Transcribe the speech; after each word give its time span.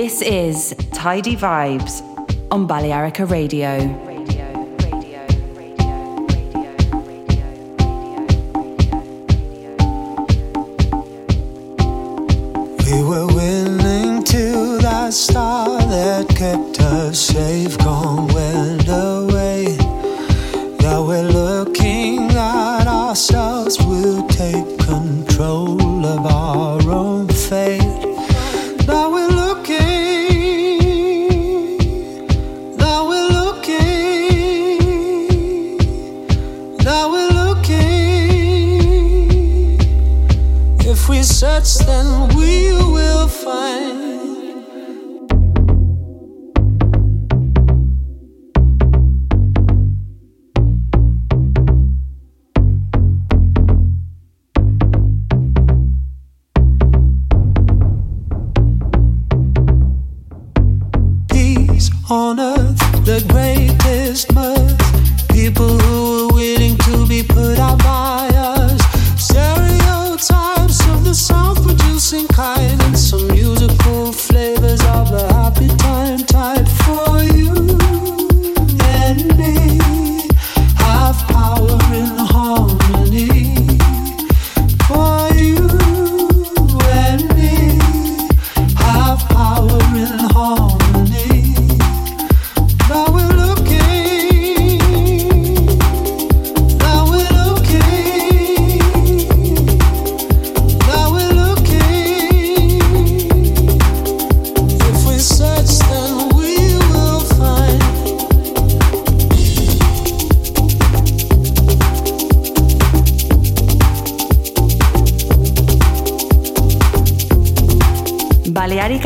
This 0.00 0.22
is 0.22 0.74
Tidy 0.94 1.36
Vibes 1.36 2.00
on 2.50 2.66
Balearica 2.66 3.30
Radio. 3.30 4.09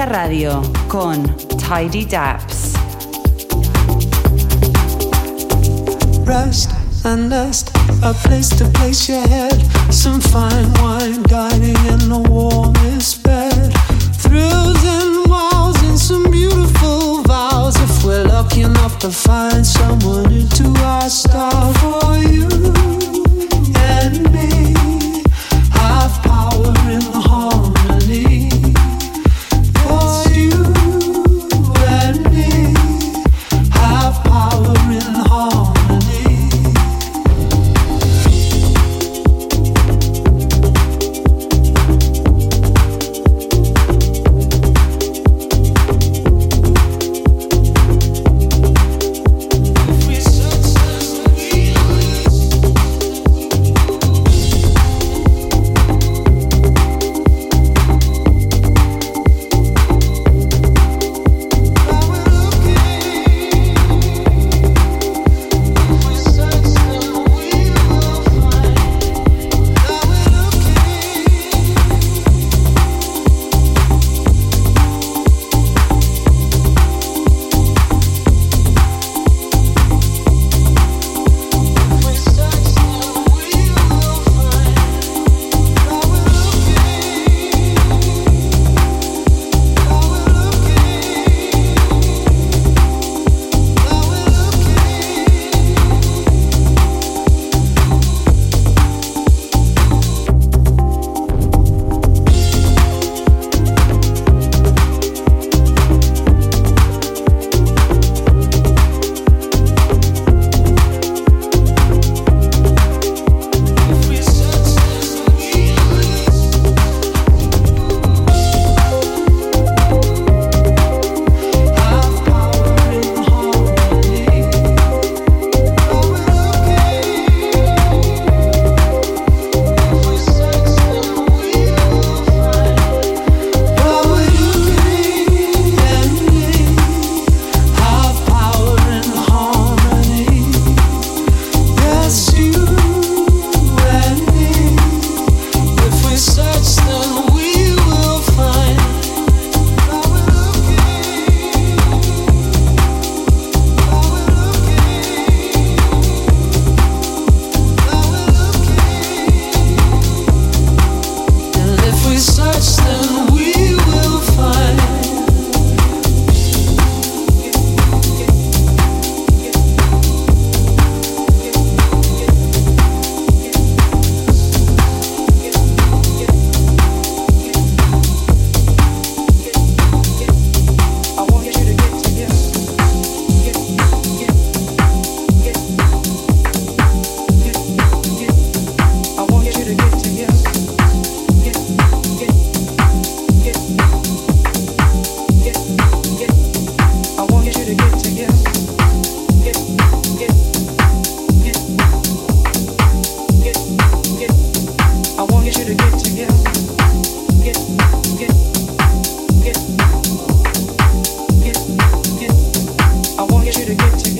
Radio 0.06 0.60
con 0.88 1.22
Tidy 1.56 2.04
Daps. 2.04 2.72
Rest 6.24 6.70
and 7.04 7.30
nest, 7.30 7.70
a 8.02 8.12
place 8.12 8.50
to 8.50 8.66
place 8.70 9.08
your 9.08 9.26
head. 9.28 9.54
Some 9.90 10.20
fine 10.20 10.72
wine 10.74 11.22
dining 11.22 11.76
in 11.86 12.08
the 12.08 12.22
warmest 12.28 13.22
bed. 13.22 13.72
Thrills 14.18 14.84
and 14.84 15.26
wows 15.26 15.82
and 15.82 15.98
some 15.98 16.30
beautiful 16.30 17.22
vows. 17.22 17.76
If 17.76 18.04
we're 18.04 18.24
lucky 18.24 18.62
enough 18.62 18.98
to 18.98 19.10
find 19.10 19.64
someone 19.64 20.32
into 20.32 20.64
our 20.82 21.08
style 21.08 21.72
for 21.74 22.18
you 22.18 22.48
and 23.76 24.32
me. 24.32 24.83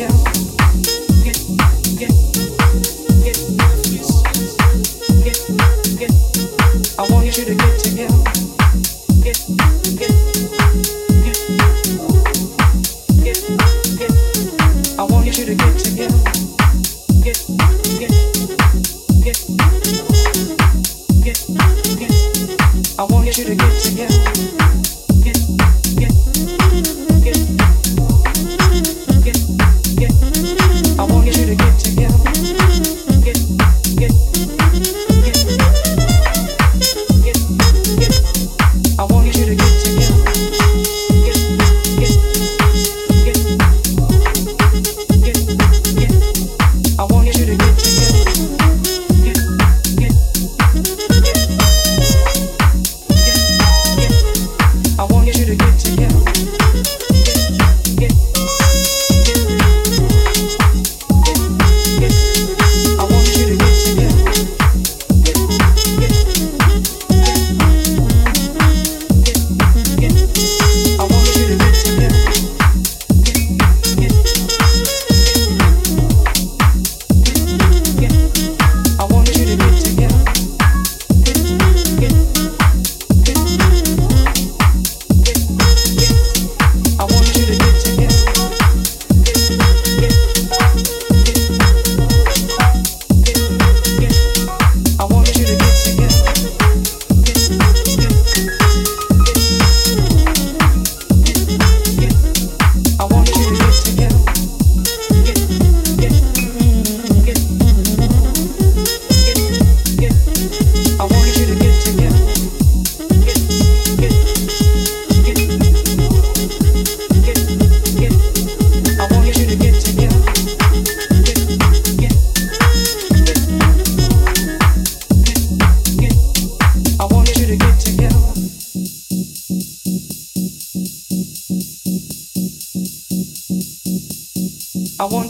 you. 0.05 0.64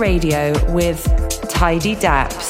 Radio 0.00 0.52
with 0.72 1.04
Tidy 1.50 1.94
Daps. 1.94 2.49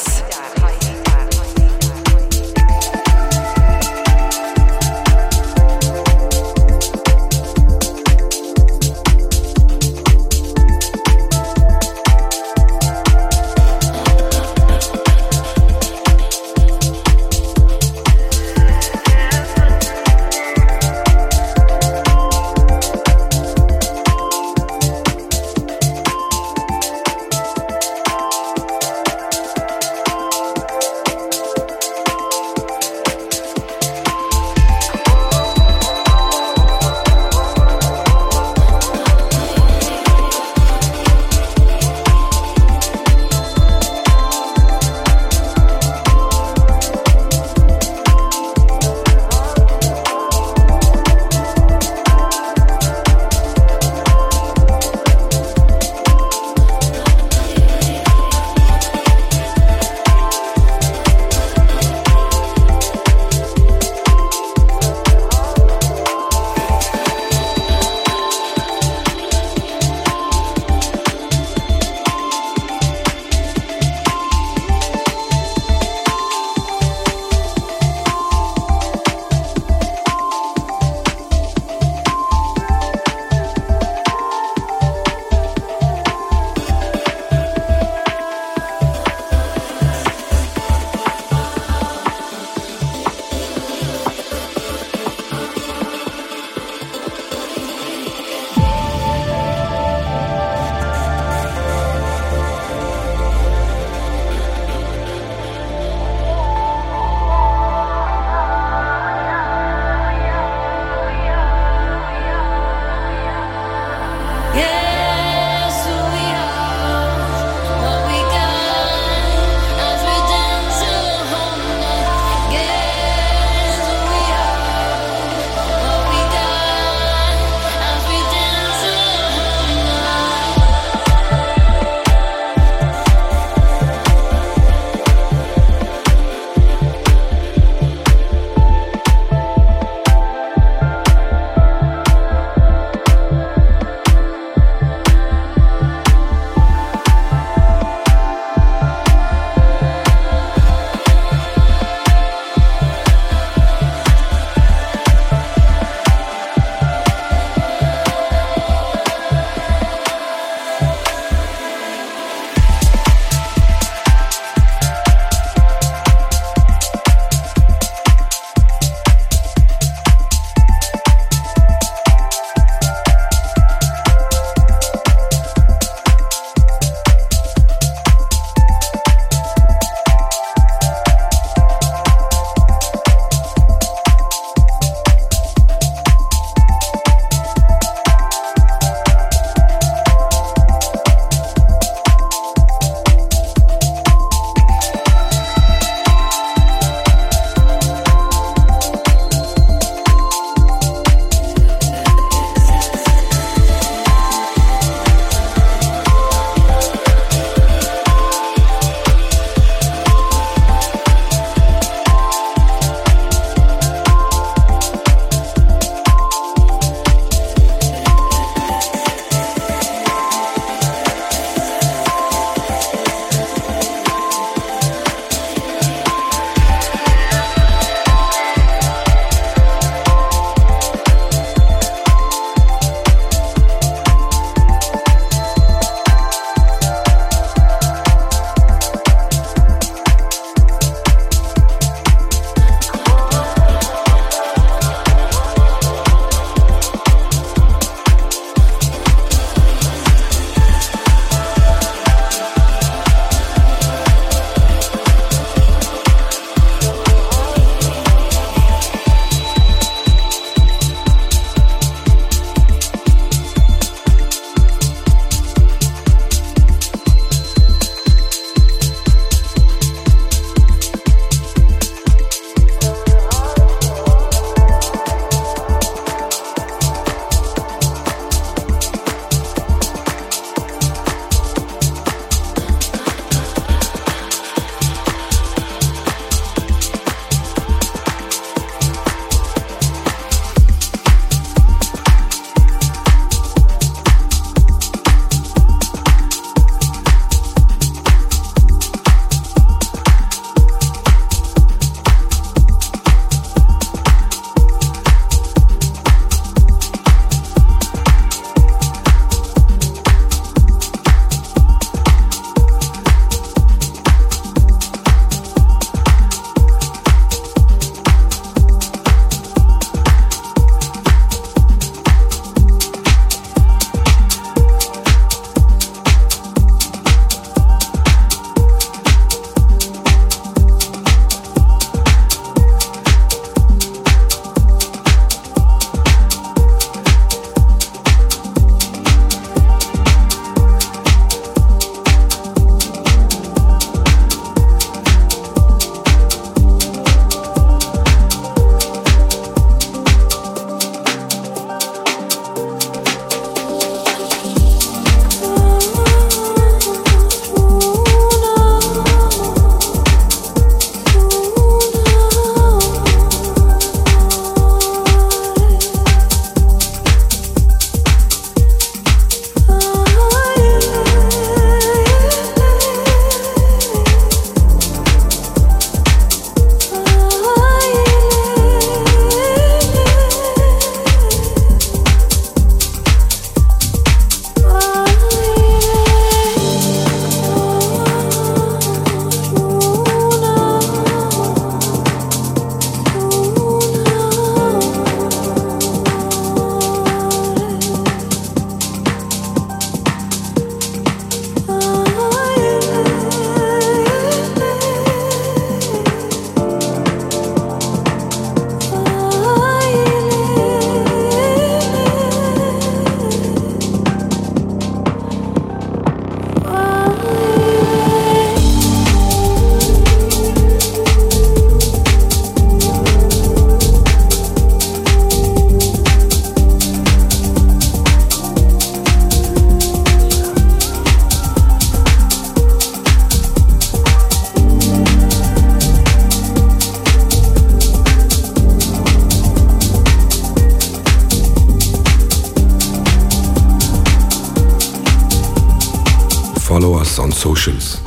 Follow 446.71 446.93
us 447.01 447.19
on 447.19 447.33
socials 447.33 447.97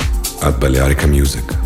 at 0.41 0.59
Balearica 0.59 1.07
Music. 1.07 1.64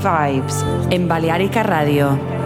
Vibes 0.00 0.64
en 0.90 1.08
Balearica 1.08 1.62
Radio. 1.62 2.39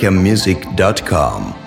balearicamusic.com 0.00 1.59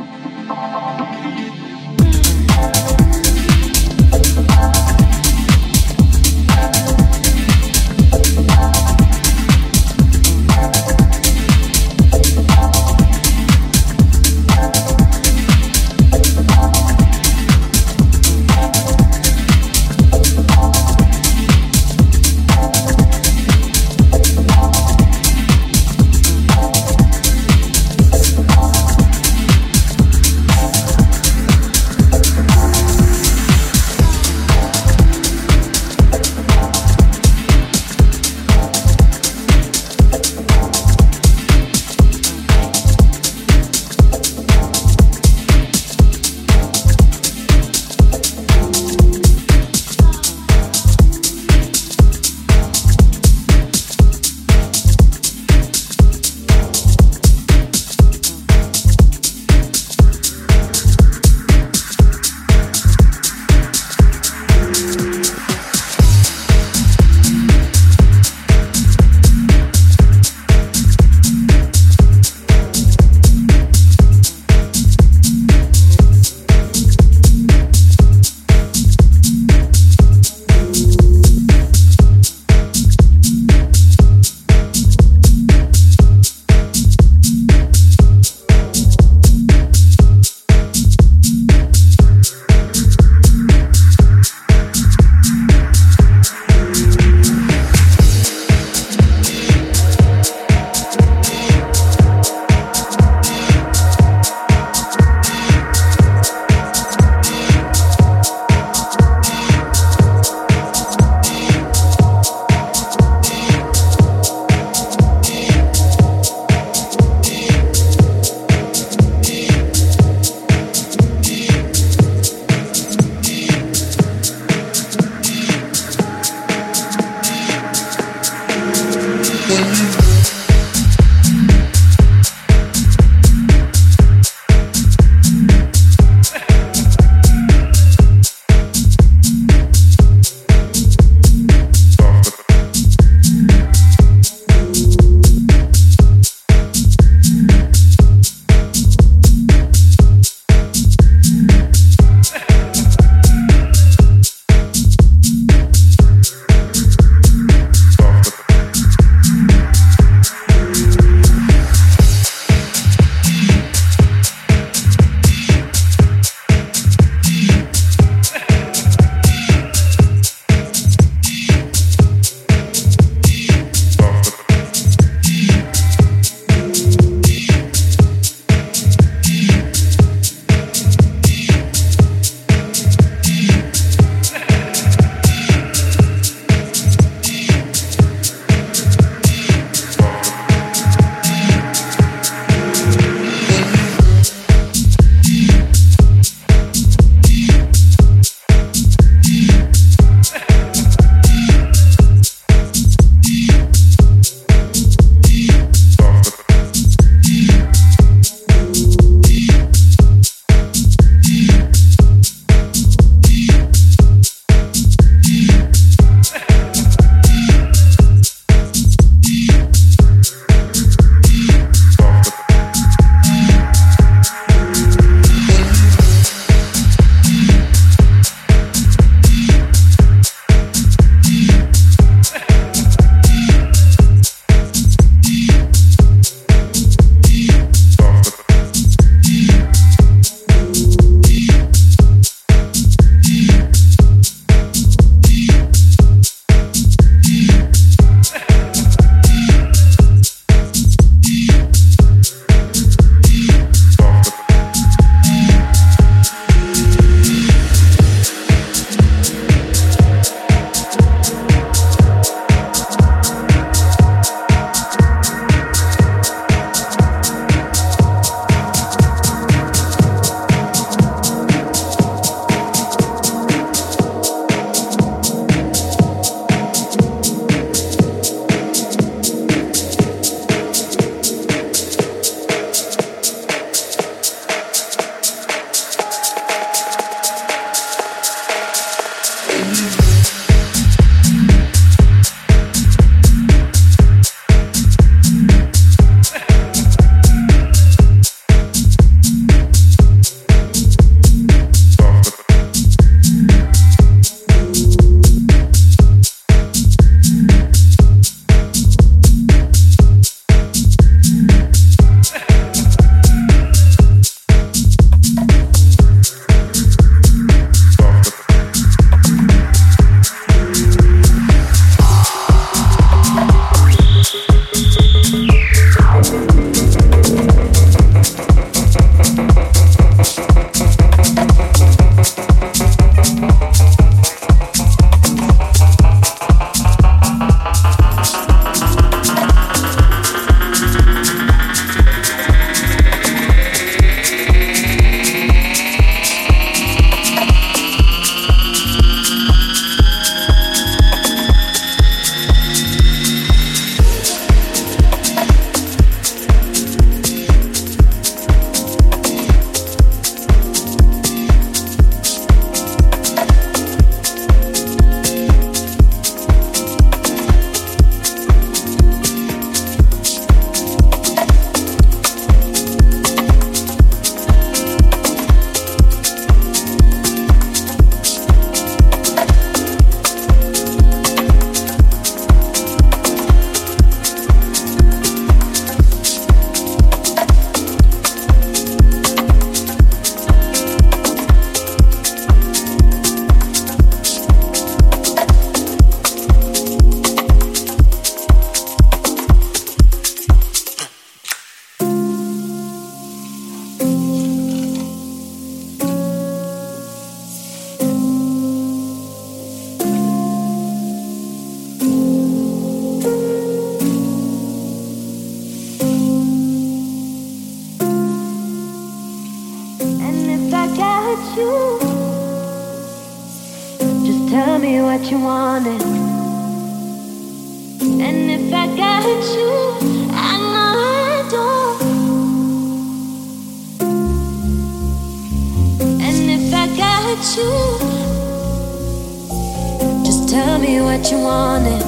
you 441.34 441.40
wanted. 441.40 442.04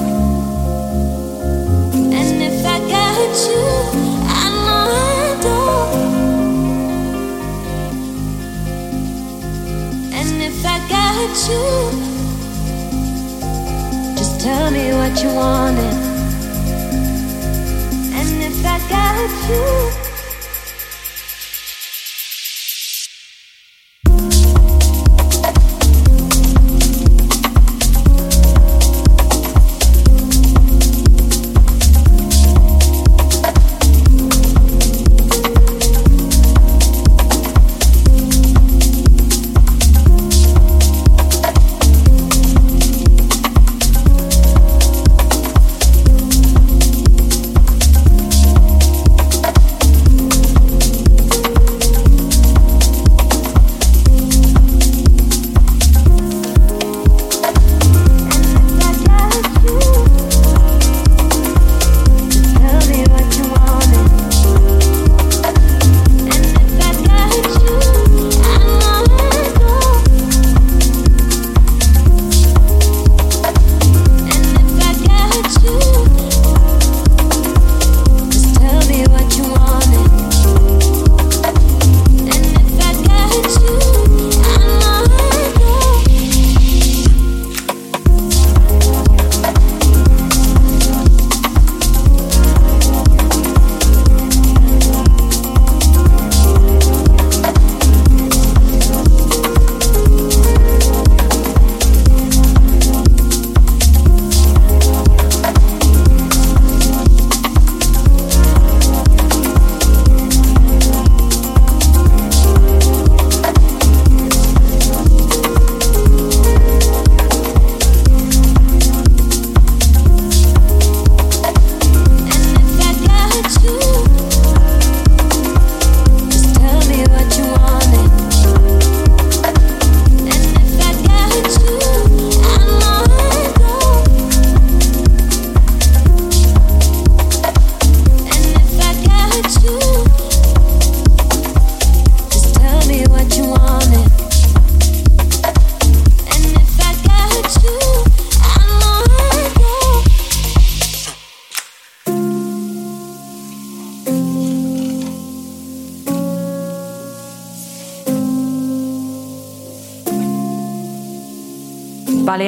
And 2.19 2.37
if 2.49 2.65
I 2.65 2.77
got 2.95 3.33
you, 3.49 3.65
I 4.41 4.45
know 4.63 4.85
I 5.17 5.27
don't. 5.45 6.13
And 10.19 10.31
if 10.49 10.59
I 10.75 10.77
got 10.95 11.33
you, 11.49 11.65
just 14.17 14.33
tell 14.41 14.67
me 14.71 14.85
what 14.99 15.13
you 15.23 15.31
wanted. 15.43 15.95
And 18.19 18.31
if 18.49 18.65
I 18.65 18.77
got 18.89 19.29
you. 19.49 19.84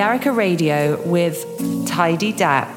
Balearica 0.07 0.33
Radio 0.33 1.01
with 1.01 1.45
Tidy 1.85 2.31
Dap. 2.31 2.76